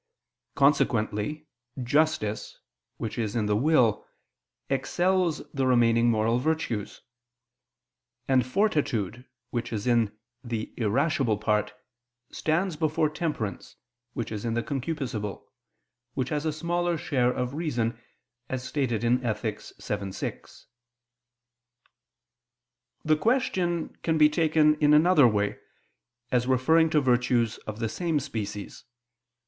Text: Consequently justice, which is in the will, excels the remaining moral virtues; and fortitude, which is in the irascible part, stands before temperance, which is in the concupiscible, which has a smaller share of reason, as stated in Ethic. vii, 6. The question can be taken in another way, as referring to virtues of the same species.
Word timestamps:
Consequently 0.55 1.45
justice, 1.83 2.57
which 2.97 3.19
is 3.19 3.35
in 3.35 3.45
the 3.45 3.55
will, 3.55 4.03
excels 4.67 5.43
the 5.53 5.67
remaining 5.67 6.09
moral 6.09 6.39
virtues; 6.39 7.01
and 8.27 8.43
fortitude, 8.43 9.27
which 9.51 9.71
is 9.71 9.85
in 9.85 10.17
the 10.43 10.73
irascible 10.75 11.37
part, 11.37 11.75
stands 12.31 12.75
before 12.75 13.11
temperance, 13.11 13.75
which 14.13 14.31
is 14.31 14.43
in 14.43 14.55
the 14.55 14.63
concupiscible, 14.63 15.45
which 16.15 16.29
has 16.29 16.47
a 16.47 16.51
smaller 16.51 16.97
share 16.97 17.31
of 17.31 17.53
reason, 17.53 18.01
as 18.49 18.67
stated 18.67 19.03
in 19.03 19.23
Ethic. 19.23 19.61
vii, 19.85 20.11
6. 20.11 20.65
The 23.05 23.17
question 23.17 23.95
can 24.01 24.17
be 24.17 24.29
taken 24.29 24.79
in 24.79 24.95
another 24.95 25.27
way, 25.27 25.59
as 26.31 26.47
referring 26.47 26.89
to 26.89 27.01
virtues 27.01 27.59
of 27.67 27.77
the 27.77 27.87
same 27.87 28.19
species. 28.19 28.83